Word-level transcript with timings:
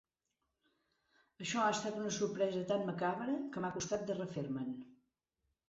Això 1.45 1.61
ha 1.65 1.73
estat 1.73 1.99
una 1.99 2.15
sorpresa 2.17 2.65
tan 2.73 2.87
macabra 2.89 3.37
que 3.55 3.65
m'ha 3.67 3.73
costat 3.79 4.11
de 4.11 4.19
refer-me'n. 4.21 4.77